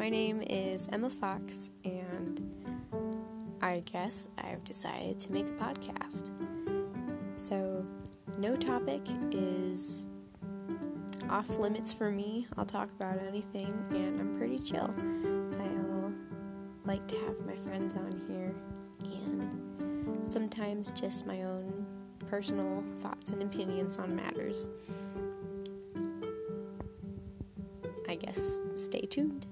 My 0.00 0.08
name 0.08 0.40
is 0.48 0.88
Emma 0.90 1.10
Fox, 1.10 1.68
and 1.84 2.40
I 3.60 3.82
guess 3.84 4.28
I've 4.38 4.64
decided 4.64 5.18
to 5.18 5.30
make 5.30 5.46
a 5.46 5.52
podcast. 5.62 6.30
So, 7.36 7.84
no 8.38 8.56
topic 8.56 9.02
is 9.30 10.08
off 11.28 11.58
limits 11.58 11.92
for 11.92 12.10
me. 12.10 12.46
I'll 12.56 12.64
talk 12.64 12.88
about 12.92 13.18
anything, 13.28 13.70
and 13.90 14.18
I'm 14.18 14.38
pretty 14.38 14.58
chill. 14.58 14.88
I'll 15.60 16.14
like 16.86 17.06
to 17.08 17.16
have 17.26 17.38
my 17.44 17.56
friends 17.56 17.96
on 17.96 18.22
here, 18.26 18.54
and 19.04 20.26
sometimes 20.32 20.92
just 20.92 21.26
my 21.26 21.42
own 21.42 21.84
personal 22.26 22.82
thoughts 22.96 23.32
and 23.32 23.42
opinions 23.42 23.98
on 23.98 24.16
matters. 24.16 24.66
I 28.08 28.14
guess 28.14 28.62
stay 28.76 29.02
tuned. 29.02 29.46